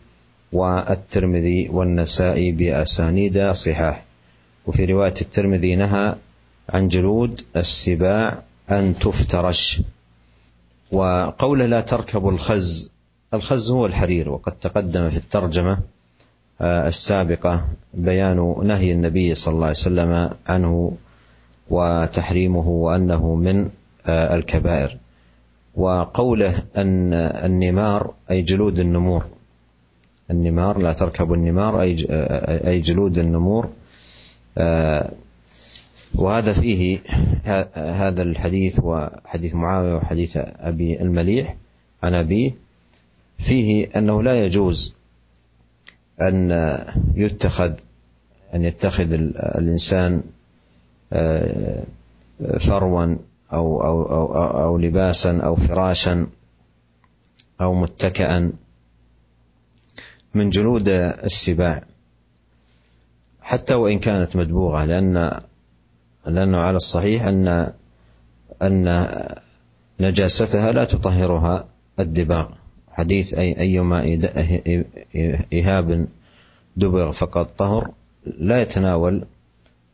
[0.53, 4.05] والترمذي والنسائي بأسانيد صحاح.
[4.67, 6.15] وفي رواية الترمذي نهى
[6.69, 9.83] عن جلود السباع أن تفترش.
[10.93, 12.94] وقوله لا تركب الخز
[13.35, 15.79] الخز هو الحرير وقد تقدم في الترجمة
[16.61, 20.93] السابقة بيان نهي النبي صلى الله عليه وسلم عنه
[21.71, 23.71] وتحريمه وأنه من
[24.09, 24.97] الكبائر.
[25.75, 29.25] وقوله أن النمار أي جلود النمور.
[30.31, 33.69] النمار لا تركب النمار أي جلود النمور.
[36.15, 36.99] وهذا فيه
[37.75, 41.57] هذا الحديث وحديث معاوية وحديث أبي المليح
[42.03, 42.64] عن أبيه.
[43.39, 44.97] فيه أنه لا يجوز
[46.21, 46.51] أن
[47.15, 47.73] يتخذ
[48.55, 50.23] أن يتخذ الإنسان
[52.61, 53.17] فروا
[53.53, 56.27] أو أو أو أو لباسا أو فراشا
[57.61, 58.53] أو متكئا
[60.35, 61.85] من جلود السباع.
[63.41, 65.41] حتى وإن كانت مدبوغة لأن
[66.27, 67.73] لأنه على الصحيح أن
[68.63, 69.17] أن
[70.01, 71.69] نجاستها لا تطهرها
[71.99, 72.49] الدباغ
[72.95, 74.19] حديث أي أيما
[75.55, 76.07] إهاب
[76.77, 77.91] دبغ فقد طهر
[78.39, 79.25] لا يتناول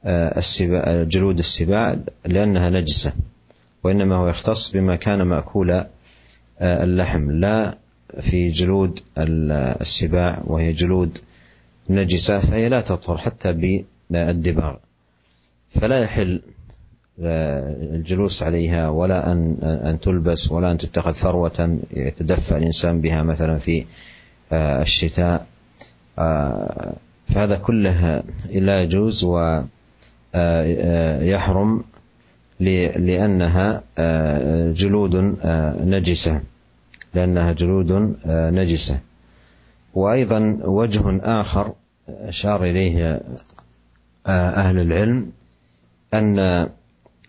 [0.07, 3.13] السباع جلود السباع لأنها نجسة
[3.85, 5.85] وإنما هو يختص بما كان مأكول
[6.63, 7.79] اللحم لا
[8.21, 11.19] في جلود السباع وهي جلود
[11.91, 14.77] نجسة فهي لا تطهر حتى بالدباغ.
[15.71, 16.41] فلا يحل
[17.23, 23.85] الجلوس عليها ولا أن أن تلبس ولا أن تتخذ ثروة يتدفى الإنسان بها مثلا في
[24.53, 25.47] الشتاء.
[27.27, 28.23] فهذا كله
[28.55, 29.25] لا يجوز
[30.35, 31.85] ويحرم
[32.61, 33.83] لأنها
[34.73, 35.37] جلود
[35.87, 36.43] نجسة.
[37.15, 38.99] لأنها جلود نجسة.
[39.95, 41.73] وأيضا وجه آخر
[42.09, 43.21] أشار إليه
[44.27, 45.33] أهل العلم
[46.15, 46.69] أن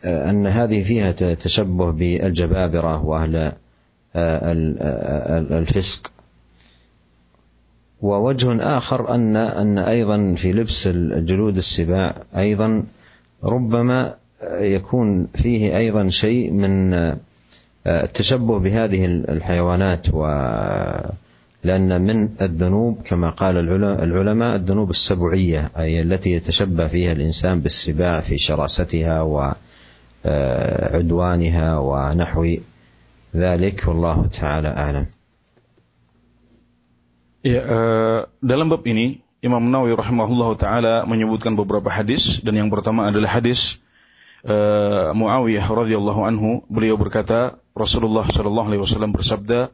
[0.06, 3.52] أن هذه فيها تشبه بالجبابرة وأهل
[5.52, 6.12] الفسق.
[8.02, 12.84] ووجه آخر أن أن أيضا في لبس الجلود السباع أيضا
[13.44, 14.16] ربما
[14.52, 16.94] يكون فيه أيضا شيء من
[17.88, 20.08] التشبه بهذه الحيوانات.
[20.14, 20.26] و
[21.64, 28.38] لأن من الذنوب كما قال العلماء الذنوب السبعية أي التي يتشبه فيها الإنسان بالسباع في
[28.38, 29.22] شراستها
[30.27, 32.43] وعدوانها ونحو
[33.37, 35.07] ذلك والله تعالى أعلم
[37.47, 43.07] Ya, uh, dalam bab ini Imam Nawawi rahimahullah taala menyebutkan beberapa hadis dan yang pertama
[43.07, 43.79] adalah hadis
[44.43, 49.71] uh, Muawiyah radhiyallahu anhu beliau berkata Rasulullah shallallahu alaihi wasallam bersabda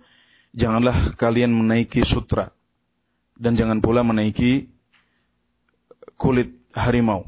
[0.52, 2.52] janganlah kalian menaiki sutra
[3.40, 4.68] dan jangan pula menaiki
[6.20, 7.24] kulit harimau.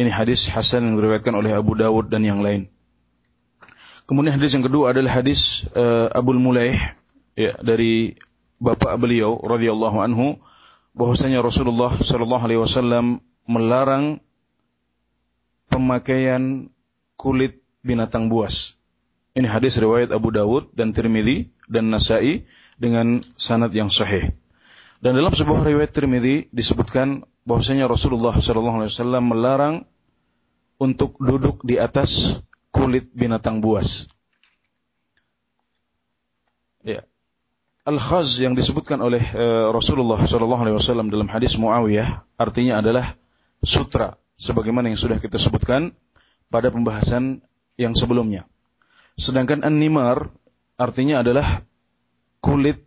[0.00, 2.72] Ini hadis Hasan yang diriwayatkan oleh Abu Dawud dan yang lain.
[4.08, 6.96] Kemudian hadis yang kedua adalah hadis uh, Abul Mulaih
[7.36, 8.16] ya, dari
[8.56, 10.40] bapak beliau radhiyallahu anhu
[10.96, 14.24] bahwasanya Rasulullah shallallahu alaihi wasallam melarang
[15.68, 16.72] pemakaian
[17.20, 18.80] kulit binatang buas.
[19.36, 22.48] Ini hadis riwayat Abu Dawud dan Tirmidzi dan Nasai
[22.80, 24.32] dengan sanad yang sahih.
[25.04, 29.82] Dan dalam sebuah riwayat Tirmidzi disebutkan bahwasanya Rasulullah SAW melarang
[30.78, 32.38] untuk duduk di atas
[32.70, 34.06] kulit binatang buas.
[36.86, 37.02] Ya.
[37.82, 43.18] Al-khaz yang disebutkan oleh uh, Rasulullah SAW dalam hadis Muawiyah artinya adalah
[43.66, 45.90] sutra sebagaimana yang sudah kita sebutkan
[46.54, 47.42] pada pembahasan
[47.74, 48.46] yang sebelumnya.
[49.18, 50.30] Sedangkan an-nimar
[50.78, 51.66] artinya adalah
[52.38, 52.78] kulit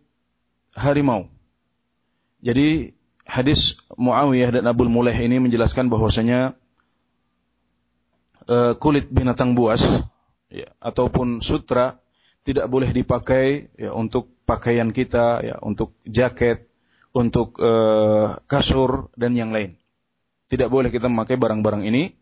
[0.74, 1.30] harimau.
[2.42, 6.54] Jadi hadis Muawiyah dan Abdul Mulaih ini menjelaskan bahwasanya
[8.48, 9.84] uh, kulit binatang buas
[10.52, 12.00] ya, ataupun sutra
[12.44, 16.68] tidak boleh dipakai ya, untuk pakaian kita, ya, untuk jaket,
[17.16, 19.80] untuk uh, kasur dan yang lain.
[20.52, 22.12] Tidak boleh kita memakai barang-barang ini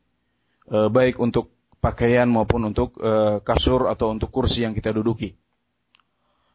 [0.71, 1.51] uh, baik untuk
[1.83, 5.35] pakaian maupun untuk uh, kasur atau untuk kursi yang kita duduki.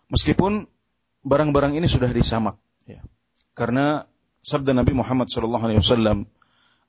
[0.07, 0.63] Meskipun
[1.27, 2.55] barang-barang ini sudah disamak,
[2.87, 3.03] ya.
[3.51, 4.07] karena
[4.47, 6.23] sabda Nabi Muhammad SAW,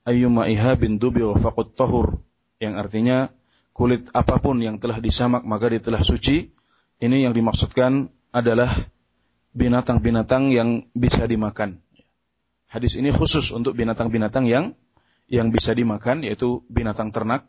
[0.06, 2.22] "Ayyuma ihabin dubi wa faqut tahur,"
[2.62, 3.34] yang artinya
[3.74, 6.54] kulit apa pun yang telah disamak maka dia telah suci.
[6.98, 8.70] Ini yang dimaksudkan adalah
[9.54, 11.82] binatang-binatang yang bisa dimakan.
[12.66, 14.74] Hadis ini khusus untuk binatang-binatang yang
[15.30, 17.46] yang bisa dimakan yaitu binatang ternak.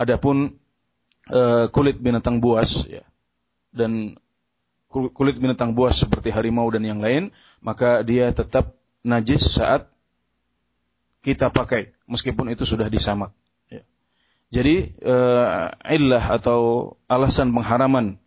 [0.00, 0.56] Adapun
[1.28, 3.04] e, kulit binatang buas ya,
[3.72, 4.16] dan
[4.88, 8.75] kulit binatang buas seperti harimau dan yang lain, maka dia tetap
[9.06, 9.86] najis saat
[11.22, 13.30] kita pakai meskipun itu sudah disamak.
[13.70, 13.86] Ya.
[14.50, 15.16] Jadi e,
[15.94, 18.18] illah atau alasan pengharaman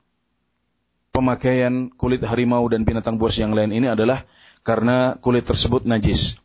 [1.11, 4.23] pemakaian kulit harimau dan binatang buas yang lain ini adalah
[4.63, 6.39] karena kulit tersebut najis.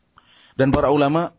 [0.54, 1.34] Dan para ulama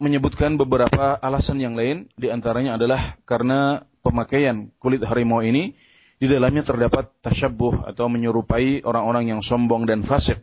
[0.00, 5.76] menyebutkan beberapa alasan yang lain, di antaranya adalah karena pemakaian kulit harimau ini
[6.16, 10.40] di dalamnya terdapat tasyabuh atau menyerupai orang-orang yang sombong dan fasik.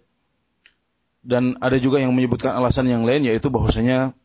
[1.27, 4.15] Dan ada juga yang menyebutkan alasan yang lain yaitu bahwasanya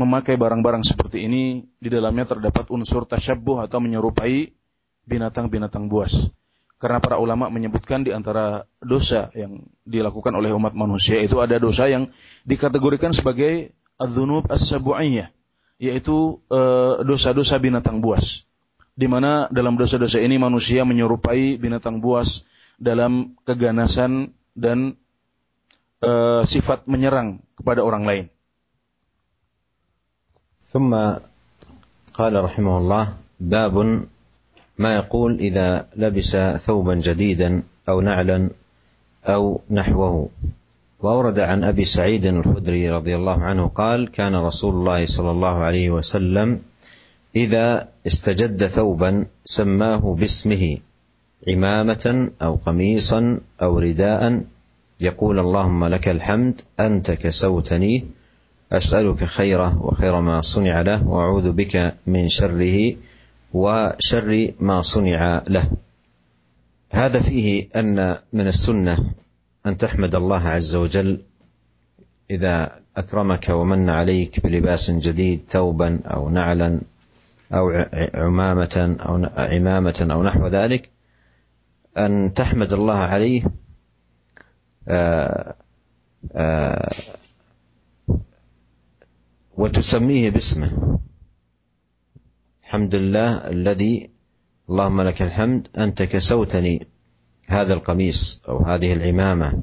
[0.00, 4.56] memakai barang-barang seperti ini di dalamnya terdapat unsur tasyabuh atau menyerupai
[5.04, 6.32] binatang-binatang buas.
[6.80, 11.86] Karena para ulama menyebutkan di antara dosa yang dilakukan oleh umat manusia itu ada dosa
[11.86, 12.10] yang
[12.42, 13.70] dikategorikan sebagai
[14.02, 15.30] adzunub as-sabu'iyah,
[15.78, 18.50] yaitu eh, dosa-dosa binatang buas.
[18.98, 22.42] Di mana dalam dosa-dosa ini manusia menyerupai binatang buas
[22.82, 24.98] dalam keganasan dan
[26.02, 28.26] uh, sifat menyerang kepada orang lain.
[30.72, 30.96] ثم
[32.16, 33.04] قال رحمه الله
[33.44, 33.76] باب
[34.80, 36.32] ما يقول إذا لبس
[36.64, 38.50] ثوبا جديدا أو نعلا
[39.28, 40.28] أو نحوه
[41.02, 45.90] وأورد عن أبي سعيد الخدري رضي الله عنه قال كان رسول الله صلى الله عليه
[45.90, 46.62] وسلم
[47.36, 50.78] إذا استجد ثوبا سماه باسمه
[51.48, 54.40] عمامة أو قميصا أو رداء
[55.02, 58.04] يقول اللهم لك الحمد أنت كسوتني
[58.72, 62.94] أسألك خيره وخير ما صنع له وأعوذ بك من شره
[63.52, 65.70] وشر ما صنع له.
[66.90, 69.10] هذا فيه أن من السنة
[69.66, 71.20] أن تحمد الله عز وجل
[72.30, 76.80] إذا أكرمك ومن عليك بلباس جديد ثوبا أو نعلا
[77.52, 80.88] أو عمامة أو عمامة أو نحو ذلك
[81.98, 83.42] أن تحمد الله عليه
[89.56, 90.98] وتسميه باسمه.
[92.62, 94.10] الحمد لله الذي
[94.70, 96.86] اللهم لك الحمد أنت كسوتني
[97.46, 99.62] هذا القميص أو هذه العمامة.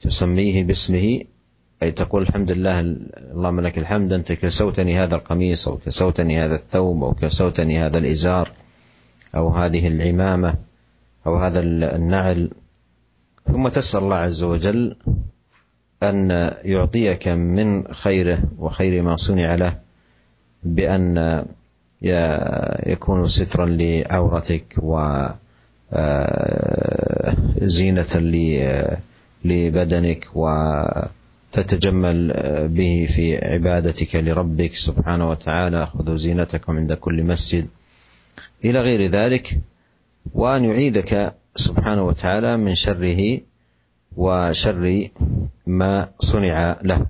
[0.00, 1.20] تسميه باسمه
[1.82, 7.04] أي تقول الحمد لله اللهم لك الحمد أنت كسوتني هذا القميص أو كسوتني هذا الثوب
[7.04, 8.52] أو كسوتني هذا الإزار
[9.34, 10.54] أو هذه العمامة
[11.26, 12.50] أو هذا النعل.
[13.46, 14.96] ثم تسأل الله عز وجل
[16.02, 16.30] أن
[16.64, 19.78] يعطيك من خيره وخير ما صنع له
[20.62, 21.44] بأن
[22.86, 25.36] يكون سترا لعورتك وزينة
[28.16, 28.98] آه،
[29.44, 30.26] لبدنك
[31.54, 32.32] وتتجمل
[32.68, 35.86] به في عبادتك لربك سبحانه وتعالى.
[35.86, 37.66] خذوا زينتكم عند كل مسجد.
[38.64, 39.60] إلى غير ذلك
[40.34, 43.40] وأن يعيدك سبحانه وتعالى من شره
[44.16, 45.08] وشر
[45.66, 47.06] ما صنع له.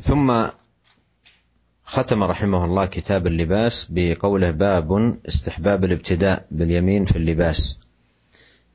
[0.00, 0.46] ثم
[1.84, 7.80] ختم رحمه الله كتاب اللباس بقوله باب استحباب الابتداء باليمين في اللباس.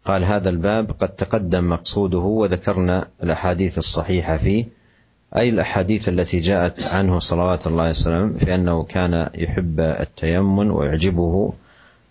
[0.06, 4.65] قال هذا الباب قد تقدم مقصوده وذكرنا الأحاديث الصحيحة فيه
[5.36, 11.54] أي الأحاديث التي جاءت عنه صلوات الله وسلامه في أنه كان يحب التيمن ويعجبه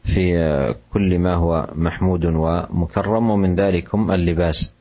[0.08, 4.72] في كل ما هو محمود ومكرم ومن ذلكم اللباس.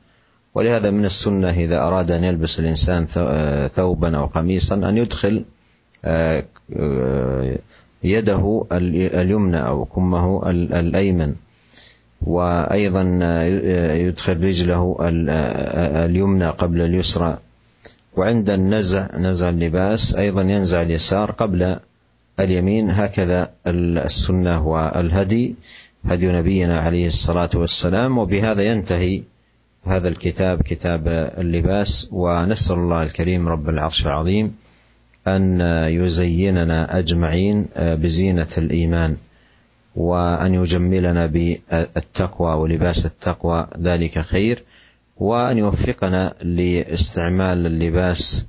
[0.56, 3.06] ولهذا من السنة إذا أراد أن يلبس الإنسان
[3.76, 5.46] ثوبا أو قميصا أن يدخل
[6.06, 7.58] آه، آه،
[8.04, 8.66] يده
[9.22, 11.36] اليمنى أو كمه الأيمن.
[12.22, 14.98] وأيضا آه، يدخل رجله
[16.06, 17.38] اليمنى قبل اليسرى.
[18.18, 21.80] وعند النزع نزع اللباس أيضا ينزع اليسار قبل
[22.40, 25.56] اليمين هكذا السنة والهدي
[26.06, 28.18] هدي نبينا عليه الصلاة والسلام.
[28.18, 29.22] وبهذا ينتهي
[29.86, 31.08] هذا الكتاب كتاب
[31.38, 32.10] اللباس.
[32.12, 34.56] ونسأل الله الكريم رب العرش العظيم
[35.28, 39.18] أن يزيننا أجمعين بزينة الإيمان
[39.96, 43.68] وأن يجملنا بالتقوى ولباس التقوى.
[43.82, 44.64] ذلك خير.
[45.18, 48.46] وأن يوفقنا لاستعمال اللباس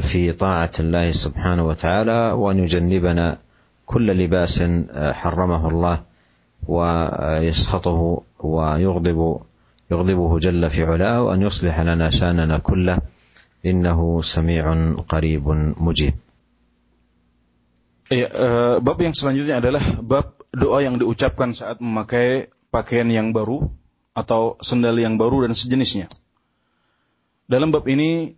[0.00, 3.38] في طاعة الله سبحانه وتعالى وأن يجنبنا
[3.86, 5.96] كل لباس حرمه الله
[6.66, 9.40] ويسخطه ويغضب
[9.90, 12.98] يغضبه جل في علاه وأن يصلح لنا شأننا كله
[13.66, 14.64] إنه سميع
[15.08, 15.46] قريب
[15.78, 16.14] مجيب
[18.08, 23.68] Ya, uh, bab yang selanjutnya adalah bab doa yang diucapkan saat memakai pakaian yang baru
[24.16, 26.08] atau sendal yang baru dan sejenisnya.
[27.52, 28.32] Dalam bab ini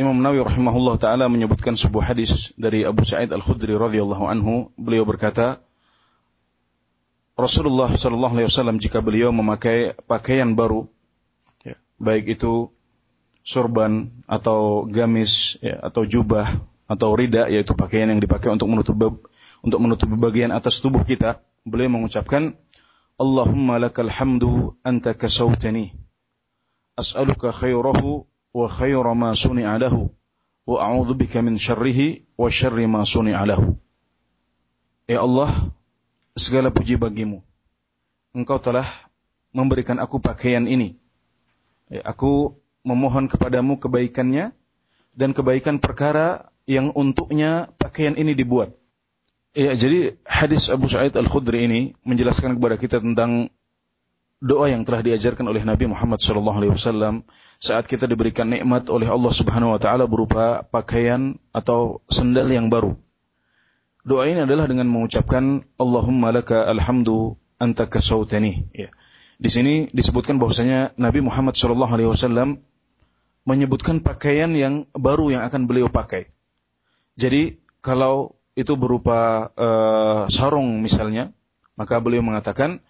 [0.00, 5.60] Imam Nawawi rahimahullah taala menyebutkan sebuah hadis dari Abu Sa'id Al-Khudri radhiyallahu anhu, beliau berkata,
[7.36, 10.88] Rasulullah sallallahu alaihi wasallam jika beliau memakai pakaian baru,
[11.60, 12.72] ya, baik itu
[13.44, 16.48] sorban atau gamis ya, atau jubah
[16.88, 18.96] atau rida yaitu pakaian yang dipakai untuk menutup
[19.60, 22.56] untuk menutupi bagian atas tubuh kita beliau mengucapkan
[23.20, 25.92] Allahumma lakal hamdu anta kasautani
[26.96, 30.10] as'aluka khairahu suni'a lahu
[30.66, 33.78] wa a'udzu bika min syarrihi wa syarri ma suni'a lahu.
[35.10, 35.50] Ya Allah
[36.38, 37.42] segala puji bagimu.
[38.30, 38.86] Engkau telah
[39.50, 40.94] memberikan aku pakaian ini.
[41.90, 42.54] Ya, aku
[42.86, 44.54] memohon kepadamu kebaikannya
[45.18, 48.78] dan kebaikan perkara yang untuknya pakaian ini dibuat.
[49.50, 53.50] Ya, jadi hadis Abu Sa'id Al-Khudri ini menjelaskan kepada kita tentang
[54.40, 57.28] doa yang telah diajarkan oleh Nabi Muhammad SAW
[57.60, 62.96] saat kita diberikan nikmat oleh Allah Subhanahu wa taala berupa pakaian atau sendal yang baru.
[64.00, 68.64] Doa ini adalah dengan mengucapkan Allahumma laka alhamdu anta kasautani.
[68.72, 68.88] Ya.
[69.36, 72.56] Di sini disebutkan bahwasanya Nabi Muhammad SAW
[73.44, 76.32] menyebutkan pakaian yang baru yang akan beliau pakai.
[77.20, 81.32] Jadi kalau itu berupa uh, sarung misalnya,
[81.76, 82.80] maka beliau mengatakan,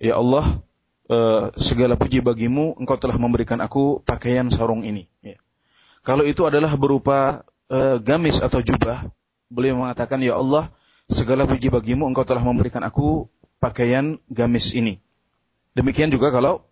[0.00, 0.64] Ya Allah,
[1.08, 5.08] uh, segala puji bagimu, engkau telah memberikan aku pakaian sarung ini.
[5.20, 5.40] Ya.
[6.04, 9.08] Kalau itu adalah berupa uh, gamis atau jubah,
[9.48, 10.72] beliau mengatakan, Ya Allah,
[11.08, 13.28] segala puji bagimu, engkau telah memberikan aku
[13.60, 15.00] pakaian gamis ini.
[15.74, 16.64] Demikian juga kalau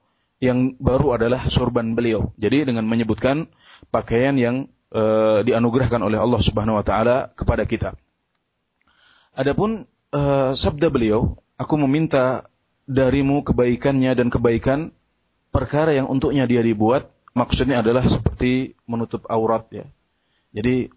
[0.42, 2.34] yang baru adalah sorban beliau.
[2.38, 3.50] Jadi dengan menyebutkan
[3.94, 7.94] pakaian yang uh, dianugerahkan oleh Allah Subhanahu wa taala kepada kita.
[9.32, 9.88] Adapun
[10.52, 12.51] sabda beliau, aku meminta
[12.86, 14.90] darimu kebaikannya dan kebaikan
[15.54, 19.86] perkara yang untuknya dia dibuat, maksudnya adalah seperti menutup aurat ya.
[20.52, 20.92] Jadi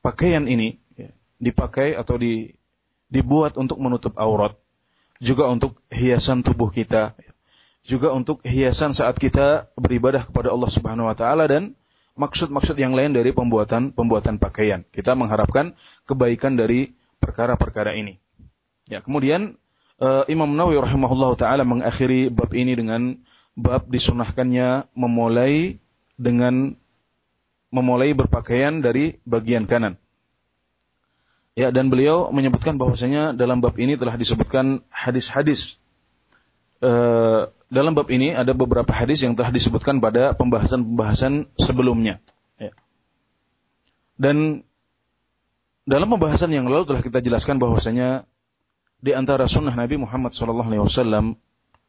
[0.00, 2.54] pakaian ini ya, dipakai atau di,
[3.12, 4.56] dibuat untuk menutup aurat,
[5.20, 7.12] juga untuk hiasan tubuh kita,
[7.84, 11.76] juga untuk hiasan saat kita beribadah kepada Allah Subhanahu wa taala dan
[12.16, 14.84] maksud-maksud yang lain dari pembuatan pembuatan pakaian.
[14.92, 18.20] Kita mengharapkan kebaikan dari perkara-perkara ini.
[18.88, 19.60] Ya, kemudian
[20.00, 23.20] uh, Imam Nawawi rahimahullah taala mengakhiri bab ini dengan
[23.54, 25.78] bab disunahkannya memulai
[26.16, 26.74] dengan
[27.70, 29.94] memulai berpakaian dari bagian kanan.
[31.54, 35.76] Ya, dan beliau menyebutkan bahwasanya dalam bab ini telah disebutkan hadis-hadis
[36.80, 42.18] uh, dalam bab ini ada beberapa hadis yang telah disebutkan pada pembahasan-pembahasan sebelumnya.
[42.58, 42.74] Ya.
[44.18, 44.66] Dan
[45.86, 48.26] dalam pembahasan yang lalu telah kita jelaskan bahwasanya
[49.00, 51.36] di antara sunnah Nabi Muhammad SAW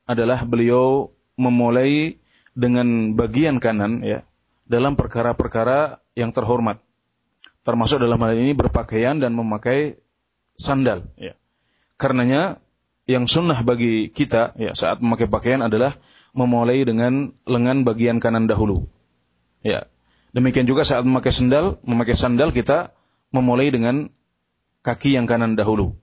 [0.07, 2.19] adalah beliau memulai
[2.51, 4.27] dengan bagian kanan ya
[4.67, 6.79] dalam perkara-perkara yang terhormat
[7.63, 9.99] termasuk dalam hal ini berpakaian dan memakai
[10.55, 11.35] sandal ya
[11.95, 12.59] karenanya
[13.05, 15.99] yang sunnah bagi kita ya saat memakai pakaian adalah
[16.31, 18.87] memulai dengan lengan bagian kanan dahulu.
[19.61, 19.91] Ya.
[20.31, 22.95] Demikian juga saat memakai sandal, memakai sandal kita
[23.35, 24.07] memulai dengan
[24.81, 25.99] kaki yang kanan dahulu.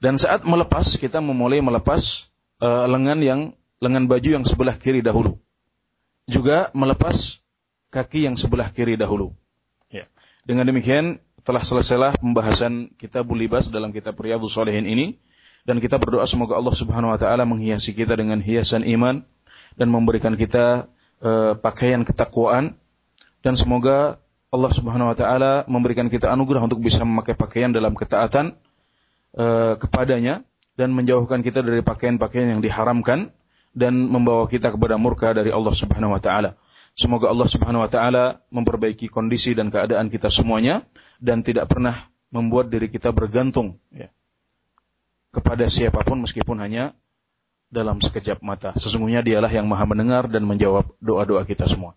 [0.00, 2.28] Dan saat melepas kita memulai melepas
[2.60, 3.40] uh, lengan yang
[3.80, 5.40] lengan baju yang sebelah kiri dahulu.
[6.28, 7.40] Juga melepas
[7.94, 9.32] kaki yang sebelah kiri dahulu.
[9.88, 10.10] Ya.
[10.44, 15.22] Dengan demikian telah selesailah pembahasan kitab libas dalam kitab Riyadhus Shalihin ini
[15.62, 19.22] dan kita berdoa semoga Allah Subhanahu wa taala menghiasi kita dengan hiasan iman
[19.78, 20.90] dan memberikan kita
[21.22, 22.74] uh, pakaian ketakwaan
[23.46, 24.18] dan semoga
[24.50, 28.58] Allah Subhanahu wa taala memberikan kita anugerah untuk bisa memakai pakaian dalam ketaatan
[29.36, 30.42] uh, kepadanya
[30.76, 33.32] dan menjauhkan kita dari pakaian-pakaian yang diharamkan
[33.76, 36.56] dan membawa kita kepada murka dari Allah Subhanahu wa taala.
[36.96, 40.84] Semoga Allah Subhanahu wa taala memperbaiki kondisi dan keadaan kita semuanya
[41.20, 44.08] dan tidak pernah membuat diri kita bergantung ya,
[45.32, 46.96] kepada siapa pun meskipun hanya
[47.68, 48.72] dalam sekejap mata.
[48.80, 51.92] Sesungguhnya dialah yang maha mendengar dan menjawab doa-doa kita semua.